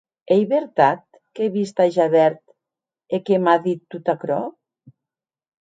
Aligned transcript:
Ei 0.35 0.41
vertat 0.53 1.03
qu’è 1.33 1.47
vist 1.57 1.77
a 1.85 1.87
Javert 1.97 2.41
e 3.15 3.23
que 3.27 3.35
m’a 3.43 3.55
dit 3.67 3.81
tot 3.93 4.05
aquerò? 4.15 4.41